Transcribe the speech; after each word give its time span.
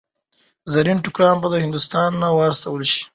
زرین 0.73 0.97
ټوکران 1.03 1.35
به 1.41 1.47
هندوستان 1.65 2.11
ته 2.21 2.27
واستول 2.37 2.81
شي. 2.91 3.01